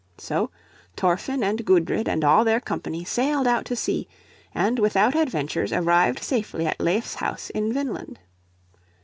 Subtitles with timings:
[0.17, 0.49] So
[0.97, 4.07] Thorfinn and Gudrid and all their company sailed out to sea,
[4.51, 8.17] and without adventures arrived safely at Leif's house in Vineland.